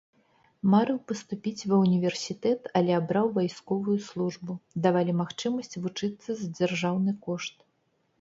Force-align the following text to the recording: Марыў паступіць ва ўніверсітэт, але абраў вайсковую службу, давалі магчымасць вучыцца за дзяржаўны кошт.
Марыў 0.73 0.95
паступіць 1.09 1.67
ва 1.73 1.77
ўніверсітэт, 1.83 2.61
але 2.79 2.91
абраў 2.99 3.27
вайсковую 3.35 3.97
службу, 4.07 4.55
давалі 4.87 5.11
магчымасць 5.21 5.79
вучыцца 5.85 6.29
за 6.41 6.49
дзяржаўны 6.57 7.15
кошт. 7.29 7.55